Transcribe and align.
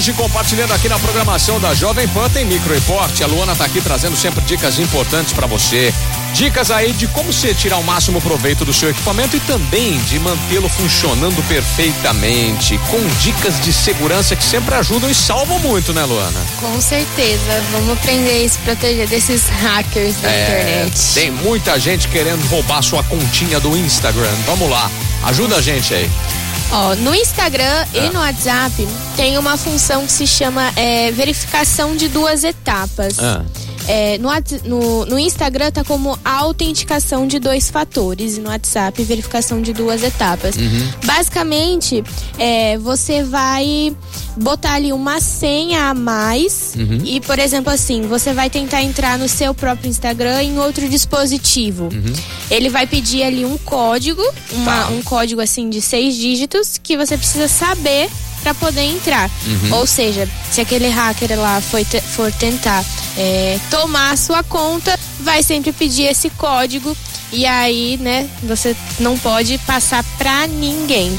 Hoje, 0.00 0.14
compartilhando 0.14 0.72
aqui 0.72 0.88
na 0.88 0.98
programação 0.98 1.60
da 1.60 1.74
Jovem 1.74 2.08
Pan, 2.08 2.30
tem 2.30 2.42
Micro 2.42 2.72
Report. 2.72 3.20
A 3.20 3.26
Luana 3.26 3.54
tá 3.54 3.66
aqui 3.66 3.82
trazendo 3.82 4.16
sempre 4.16 4.42
dicas 4.46 4.78
importantes 4.78 5.34
para 5.34 5.46
você. 5.46 5.92
Dicas 6.32 6.70
aí 6.70 6.94
de 6.94 7.06
como 7.08 7.30
você 7.30 7.52
tirar 7.52 7.76
o 7.76 7.84
máximo 7.84 8.18
proveito 8.18 8.64
do 8.64 8.72
seu 8.72 8.88
equipamento 8.88 9.36
e 9.36 9.40
também 9.40 9.98
de 10.04 10.18
mantê-lo 10.18 10.70
funcionando 10.70 11.46
perfeitamente. 11.46 12.80
Com 12.90 13.06
dicas 13.20 13.60
de 13.60 13.74
segurança 13.74 14.34
que 14.34 14.42
sempre 14.42 14.74
ajudam 14.76 15.10
e 15.10 15.14
salvam 15.14 15.58
muito, 15.58 15.92
né, 15.92 16.02
Luana? 16.02 16.40
Com 16.58 16.80
certeza. 16.80 17.62
Vamos 17.70 17.90
aprender 17.98 18.46
a 18.46 18.48
se 18.48 18.58
proteger 18.60 19.06
desses 19.06 19.50
hackers 19.50 20.16
da 20.22 20.30
É, 20.30 20.44
internet. 20.44 21.12
Tem 21.12 21.30
muita 21.30 21.78
gente 21.78 22.08
querendo 22.08 22.42
roubar 22.48 22.80
sua 22.82 23.04
continha 23.04 23.60
do 23.60 23.76
Instagram. 23.76 24.32
Vamos 24.46 24.70
lá. 24.70 24.90
Ajuda 25.24 25.56
a 25.56 25.60
gente 25.60 25.92
aí. 25.92 26.10
Ó, 26.72 26.94
no 26.96 27.14
Instagram 27.14 27.64
Ah. 27.64 27.98
e 27.98 28.10
no 28.10 28.20
WhatsApp 28.20 28.86
tem 29.16 29.36
uma 29.38 29.56
função 29.56 30.06
que 30.06 30.12
se 30.12 30.26
chama 30.26 30.72
é, 30.76 31.10
verificação 31.10 31.96
de 31.96 32.08
duas 32.08 32.44
etapas. 32.44 33.18
Ah. 33.18 33.42
É, 33.92 34.18
no, 34.18 34.30
no, 34.68 35.04
no 35.06 35.18
Instagram 35.18 35.72
tá 35.72 35.82
como 35.82 36.16
autenticação 36.24 37.26
de 37.26 37.40
dois 37.40 37.68
fatores 37.70 38.36
e 38.36 38.40
no 38.40 38.48
WhatsApp 38.48 39.02
verificação 39.02 39.60
de 39.60 39.72
duas 39.72 40.04
etapas. 40.04 40.54
Uhum. 40.54 40.88
Basicamente, 41.04 42.04
é, 42.38 42.78
você 42.78 43.24
vai 43.24 43.92
botar 44.36 44.74
ali 44.74 44.92
uma 44.92 45.20
senha 45.20 45.90
a 45.90 45.94
mais 45.94 46.74
Uhum. 46.76 47.00
e, 47.04 47.20
por 47.20 47.38
exemplo, 47.40 47.72
assim, 47.72 48.02
você 48.02 48.32
vai 48.32 48.48
tentar 48.48 48.80
entrar 48.82 49.18
no 49.18 49.28
seu 49.28 49.52
próprio 49.52 49.88
Instagram 49.90 50.40
em 50.42 50.58
outro 50.60 50.88
dispositivo. 50.88 51.88
Uhum. 51.92 52.12
Ele 52.48 52.68
vai 52.68 52.86
pedir 52.86 53.24
ali 53.24 53.44
um 53.44 53.58
código, 53.58 54.22
uma- 54.52 54.84
Tá. 54.84 54.88
um 54.90 55.02
código 55.02 55.40
assim 55.40 55.68
de 55.68 55.80
seis 55.82 56.14
dígitos 56.14 56.78
que 56.80 56.96
você 56.96 57.18
precisa 57.18 57.48
saber 57.48 58.08
para 58.42 58.54
poder 58.54 58.82
entrar. 58.82 59.28
Uhum. 59.46 59.78
Ou 59.78 59.86
seja, 59.86 60.28
se 60.50 60.60
aquele 60.60 60.88
hacker 60.88 61.38
lá 61.38 61.60
foi 61.60 61.84
te- 61.84 62.00
for 62.00 62.32
tentar 62.32 62.84
é, 63.16 63.58
tomar 63.70 64.12
a 64.12 64.16
sua 64.16 64.42
conta, 64.42 64.98
vai 65.20 65.42
sempre 65.42 65.72
pedir 65.72 66.04
esse 66.04 66.30
código 66.30 66.96
e 67.32 67.46
aí, 67.46 67.96
né, 67.98 68.28
você 68.42 68.76
não 68.98 69.16
pode 69.16 69.56
passar 69.58 70.02
pra 70.18 70.46
ninguém. 70.46 71.16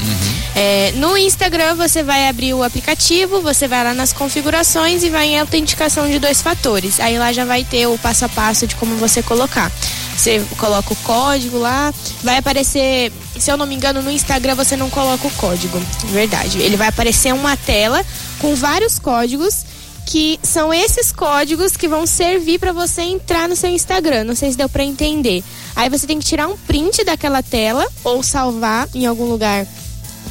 É, 0.54 0.92
no 0.96 1.16
Instagram 1.16 1.74
você 1.74 2.02
vai 2.02 2.28
abrir 2.28 2.52
o 2.52 2.62
aplicativo, 2.62 3.40
você 3.40 3.66
vai 3.66 3.82
lá 3.82 3.94
nas 3.94 4.12
configurações 4.12 5.02
e 5.02 5.08
vai 5.08 5.28
em 5.28 5.40
autenticação 5.40 6.06
de 6.10 6.18
dois 6.18 6.42
fatores. 6.42 7.00
Aí 7.00 7.18
lá 7.18 7.32
já 7.32 7.46
vai 7.46 7.64
ter 7.64 7.86
o 7.86 7.96
passo 7.96 8.26
a 8.26 8.28
passo 8.28 8.66
de 8.66 8.74
como 8.76 8.96
você 8.96 9.22
colocar. 9.22 9.72
Você 10.14 10.44
coloca 10.58 10.92
o 10.92 10.96
código 10.96 11.56
lá, 11.58 11.92
vai 12.22 12.36
aparecer, 12.36 13.10
se 13.38 13.50
eu 13.50 13.56
não 13.56 13.64
me 13.64 13.74
engano, 13.74 14.02
no 14.02 14.10
Instagram 14.10 14.54
você 14.54 14.76
não 14.76 14.90
coloca 14.90 15.26
o 15.26 15.30
código, 15.32 15.80
verdade. 16.08 16.58
Ele 16.58 16.76
vai 16.76 16.88
aparecer 16.88 17.32
uma 17.32 17.56
tela 17.56 18.04
com 18.38 18.54
vários 18.54 18.98
códigos 18.98 19.64
que 20.06 20.38
são 20.42 20.72
esses 20.72 21.12
códigos 21.12 21.76
que 21.76 21.88
vão 21.88 22.06
servir 22.06 22.58
para 22.58 22.72
você 22.72 23.02
entrar 23.02 23.48
no 23.48 23.56
seu 23.56 23.70
Instagram. 23.70 24.24
Não 24.24 24.34
sei 24.34 24.50
se 24.50 24.56
deu 24.56 24.68
para 24.68 24.84
entender. 24.84 25.42
Aí 25.74 25.88
você 25.88 26.06
tem 26.06 26.18
que 26.18 26.24
tirar 26.24 26.48
um 26.48 26.56
print 26.56 27.04
daquela 27.04 27.42
tela 27.42 27.86
ou 28.04 28.22
salvar 28.22 28.88
em 28.94 29.06
algum 29.06 29.24
lugar 29.24 29.66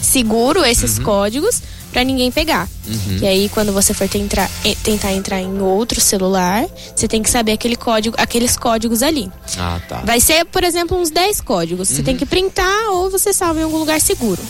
seguro 0.01 0.63
esses 0.65 0.97
códigos 0.99 1.61
para 1.91 2.03
ninguém 2.03 2.31
pegar. 2.31 2.69
E 3.21 3.27
aí 3.27 3.49
quando 3.49 3.73
você 3.73 3.93
for 3.93 4.07
tentar, 4.07 4.49
eh, 4.65 4.75
tentar 4.81 5.11
entrar 5.13 5.41
em 5.41 5.59
outro 5.59 5.99
celular, 5.99 6.65
você 6.95 7.07
tem 7.07 7.21
que 7.21 7.29
saber 7.29 7.51
aquele 7.51 7.75
código, 7.75 8.15
aqueles 8.17 8.55
códigos 8.55 9.03
ali. 9.03 9.29
Ah, 9.57 9.79
tá. 9.87 10.01
Vai 10.05 10.19
ser, 10.19 10.45
por 10.45 10.63
exemplo, 10.63 10.97
uns 10.97 11.09
10 11.09 11.41
códigos. 11.41 11.89
Você 11.89 12.01
tem 12.01 12.15
que 12.15 12.25
printar 12.25 12.89
ou 12.91 13.09
você 13.09 13.33
salva 13.33 13.59
em 13.59 13.63
algum 13.63 13.77
lugar 13.77 13.99
seguro. 13.99 14.41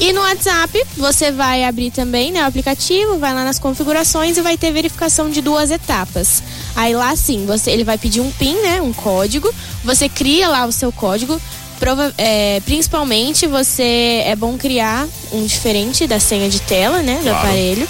E 0.00 0.12
no 0.14 0.22
WhatsApp, 0.22 0.82
você 0.96 1.30
vai 1.30 1.62
abrir 1.62 1.90
também 1.90 2.32
né, 2.32 2.42
o 2.42 2.46
aplicativo, 2.46 3.18
vai 3.18 3.34
lá 3.34 3.44
nas 3.44 3.58
configurações 3.58 4.38
e 4.38 4.40
vai 4.40 4.56
ter 4.56 4.72
verificação 4.72 5.28
de 5.28 5.42
duas 5.42 5.70
etapas. 5.70 6.42
Aí 6.74 6.94
lá 6.94 7.14
sim, 7.14 7.44
você, 7.46 7.70
ele 7.70 7.84
vai 7.84 7.98
pedir 7.98 8.20
um 8.22 8.30
PIN, 8.32 8.54
né? 8.62 8.80
Um 8.80 8.94
código. 8.94 9.52
Você 9.84 10.08
cria 10.08 10.48
lá 10.48 10.64
o 10.64 10.72
seu 10.72 10.90
código. 10.90 11.38
Prova- 11.78 12.12
é, 12.18 12.60
principalmente 12.64 13.46
você 13.46 14.22
é 14.26 14.34
bom 14.36 14.56
criar 14.58 15.06
um 15.32 15.44
diferente 15.44 16.06
da 16.06 16.18
senha 16.20 16.48
de 16.48 16.60
tela, 16.60 17.02
né? 17.02 17.16
Do 17.16 17.22
Claro. 17.24 17.38
aparelho. 17.38 17.88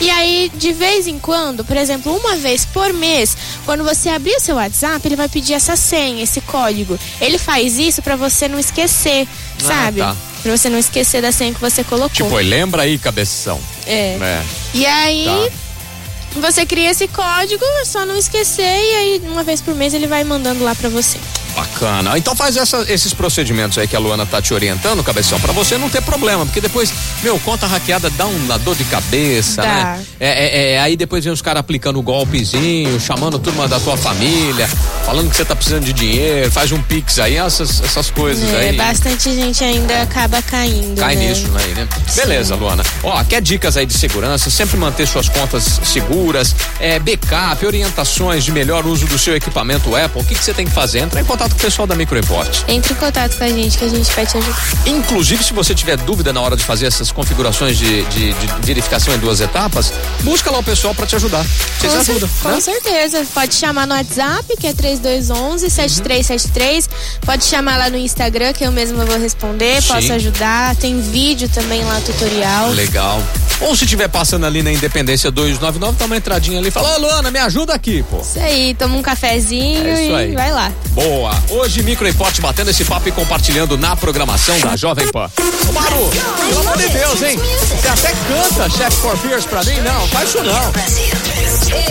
E 0.00 0.10
aí, 0.10 0.50
de 0.54 0.72
vez 0.72 1.06
em 1.06 1.18
quando, 1.18 1.64
por 1.64 1.76
exemplo, 1.76 2.14
uma 2.16 2.36
vez 2.36 2.64
por 2.64 2.92
mês, 2.94 3.36
quando 3.66 3.84
você 3.84 4.08
abrir 4.08 4.34
o 4.36 4.40
seu 4.40 4.56
WhatsApp, 4.56 5.06
ele 5.06 5.16
vai 5.16 5.28
pedir 5.28 5.52
essa 5.54 5.76
senha, 5.76 6.22
esse 6.22 6.40
código. 6.42 6.98
Ele 7.20 7.38
faz 7.38 7.78
isso 7.78 8.00
pra 8.02 8.16
você 8.16 8.48
não 8.48 8.58
esquecer, 8.58 9.26
Ah, 9.64 9.66
sabe? 9.66 10.00
tá. 10.00 10.16
Pra 10.42 10.56
você 10.56 10.68
não 10.68 10.78
esquecer 10.78 11.22
da 11.22 11.30
senha 11.30 11.54
que 11.54 11.60
você 11.60 11.84
colocou. 11.84 12.10
Tipo, 12.10 12.34
oi, 12.34 12.42
lembra 12.42 12.82
aí, 12.82 12.98
cabeção. 12.98 13.60
é. 13.86 14.16
É. 14.20 14.42
E 14.74 14.84
aí, 14.86 15.24
Tá. 15.24 16.40
você 16.40 16.66
cria 16.66 16.90
esse 16.90 17.06
código, 17.08 17.64
é 17.80 17.84
só 17.84 18.04
não 18.04 18.16
esquecer 18.16 18.62
e 18.62 18.94
aí 18.96 19.22
uma 19.24 19.44
vez 19.44 19.60
por 19.60 19.74
mês 19.74 19.94
ele 19.94 20.06
vai 20.06 20.24
mandando 20.24 20.64
lá 20.64 20.74
pra 20.74 20.88
você. 20.88 21.18
Bacana. 21.54 22.16
Então 22.16 22.34
faz 22.34 22.56
essa- 22.56 22.84
esses 22.88 23.12
procedimentos 23.12 23.76
aí 23.78 23.86
que 23.86 23.94
a 23.94 23.98
Luana 23.98 24.24
tá 24.24 24.40
te 24.40 24.54
orientando, 24.54 25.02
cabeção, 25.02 25.38
pra 25.40 25.52
você 25.52 25.76
não 25.78 25.88
ter 25.90 26.00
problema, 26.02 26.44
porque 26.46 26.60
depois, 26.60 26.92
meu, 27.22 27.38
conta 27.40 27.66
hackeada 27.66 28.08
dá 28.10 28.26
uma 28.26 28.58
dor 28.58 28.74
de 28.74 28.84
cabeça, 28.84 29.60
Dá. 29.62 29.68
né? 29.68 30.04
É, 30.18 30.28
é, 30.28 30.72
é, 30.74 30.80
aí 30.80 30.96
depois 30.96 31.24
vem 31.24 31.32
os 31.32 31.42
caras 31.42 31.60
aplicando 31.60 31.98
o 31.98 32.02
golpezinho, 32.02 32.98
chamando 33.00 33.38
turma 33.38 33.68
da 33.68 33.78
tua 33.78 33.96
família, 33.96 34.66
falando 35.04 35.28
que 35.30 35.36
você 35.36 35.44
tá 35.44 35.54
precisando 35.54 35.84
de 35.84 35.92
dinheiro, 35.92 36.50
faz 36.50 36.72
um 36.72 36.80
pix 36.82 37.18
aí, 37.18 37.36
essas, 37.36 37.82
essas 37.82 38.10
coisas 38.10 38.48
É, 38.54 38.68
aí. 38.70 38.76
bastante 38.76 39.34
gente 39.34 39.62
ainda 39.62 40.02
acaba 40.02 40.40
caindo. 40.42 40.98
Cai 40.98 41.14
né? 41.16 41.28
nisso, 41.28 41.48
né, 41.48 41.62
né? 41.76 41.88
Beleza, 42.14 42.54
Luana. 42.54 42.82
Ó, 43.02 43.22
quer 43.24 43.42
dicas 43.42 43.76
aí 43.76 43.84
de 43.86 43.94
segurança? 43.94 44.48
Sempre 44.50 44.76
manter 44.76 45.06
suas 45.06 45.28
contas 45.28 45.80
seguras, 45.84 46.54
é, 46.80 46.98
backup, 46.98 47.64
orientações 47.66 48.44
de 48.44 48.52
melhor 48.52 48.86
uso 48.86 49.06
do 49.06 49.18
seu 49.18 49.36
equipamento 49.36 49.94
Apple. 49.94 50.22
O 50.22 50.24
que, 50.24 50.34
que 50.34 50.44
você 50.44 50.54
tem 50.54 50.64
que 50.66 50.72
fazer? 50.72 51.00
Entra 51.00 51.20
em 51.20 51.24
contato 51.24 51.41
com 51.48 51.56
o 51.56 51.60
pessoal 51.60 51.86
da 51.86 51.94
Micro 51.94 52.16
Report. 52.16 52.62
Entre 52.68 52.92
em 52.92 52.96
contato 52.96 53.36
com 53.36 53.44
a 53.44 53.48
gente 53.48 53.78
que 53.78 53.84
a 53.84 53.88
gente 53.88 54.10
vai 54.12 54.26
te 54.26 54.36
ajudar. 54.36 54.58
Inclusive, 54.86 55.44
se 55.44 55.52
você 55.52 55.74
tiver 55.74 55.96
dúvida 55.98 56.32
na 56.32 56.40
hora 56.40 56.56
de 56.56 56.64
fazer 56.64 56.86
essas 56.86 57.12
configurações 57.12 57.76
de, 57.78 58.02
de- 58.04 58.32
de 58.32 58.46
verificação 58.66 59.14
em 59.14 59.18
duas 59.18 59.40
etapas, 59.40 59.92
busca 60.22 60.50
lá 60.50 60.58
o 60.58 60.62
pessoal 60.62 60.94
para 60.94 61.06
te 61.06 61.16
ajudar. 61.16 61.44
Vocês 61.78 61.92
com, 61.92 61.98
ajudam, 62.00 62.28
com 62.42 62.48
né? 62.50 62.60
certeza. 62.60 63.24
Pode 63.34 63.54
chamar 63.54 63.86
no 63.86 63.94
WhatsApp, 63.94 64.44
que 64.58 64.66
é 64.66 64.72
3211-7373. 64.72 66.88
Pode 67.24 67.44
chamar 67.44 67.76
lá 67.78 67.90
no 67.90 67.96
Instagram, 67.96 68.52
que 68.52 68.64
eu 68.64 68.72
mesma 68.72 69.04
vou 69.04 69.18
responder. 69.18 69.80
Sim. 69.82 69.88
Posso 69.88 70.12
ajudar. 70.14 70.74
Tem 70.76 71.00
vídeo 71.00 71.48
também 71.48 71.84
lá, 71.84 72.00
tutorial. 72.00 72.70
Legal. 72.70 73.22
Ou 73.62 73.76
se 73.76 73.84
estiver 73.84 74.08
passando 74.08 74.44
ali 74.44 74.62
na 74.62 74.72
Independência 74.72 75.30
299, 75.30 75.96
dá 75.98 76.04
uma 76.04 76.16
entradinha 76.16 76.58
ali 76.58 76.68
e 76.68 76.70
fala, 76.70 76.96
ô 76.96 77.00
Luana, 77.00 77.30
me 77.30 77.38
ajuda 77.38 77.72
aqui, 77.74 78.02
pô. 78.10 78.18
Isso 78.20 78.38
aí, 78.38 78.74
toma 78.74 78.96
um 78.96 79.02
cafezinho 79.02 79.86
É 79.86 80.02
isso 80.02 80.12
e 80.12 80.14
aí. 80.14 80.32
vai 80.34 80.52
lá. 80.52 80.72
Boa! 80.90 81.32
Hoje 81.48 81.82
Micro 81.82 82.04
Report 82.04 82.38
batendo 82.40 82.70
esse 82.70 82.84
papo 82.84 83.08
e 83.08 83.12
compartilhando 83.12 83.78
na 83.78 83.94
programação 83.96 84.58
da 84.60 84.76
Jovem 84.76 85.06
Pan. 85.12 85.30
Ô 85.68 85.72
Maru, 85.72 86.10
pelo 86.48 86.60
amor 86.60 86.76
de 86.76 86.88
Deus, 86.88 87.22
hein? 87.22 87.38
Você 87.38 87.88
até 87.88 88.12
canta 88.28 88.68
Chef 88.70 88.96
for 88.96 89.16
Fears 89.16 89.44
pra 89.46 89.62
mim? 89.64 89.80
Não, 89.80 90.08
faz 90.08 90.28
isso 90.28 90.42
não. 90.42 90.72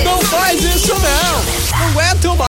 Não 0.03 0.21
faz 0.23 0.61
isso 0.63 0.93
não. 0.93 1.79
Não 1.79 1.87
aguento 1.89 2.35
mais. 2.37 2.47